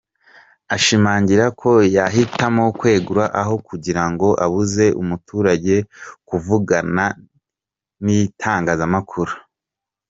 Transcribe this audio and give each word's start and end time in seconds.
Ashimangira 0.75 1.45
ko 1.59 1.71
yahitamo 1.95 2.63
kwegura 2.79 3.25
aho 3.41 3.53
kugira 3.67 4.03
ngo 4.11 4.27
abuze 4.45 4.85
umuturage 5.01 5.75
kuvugana 6.27 7.05
n’ 8.03 8.05
itangazamakuru. 8.21 9.33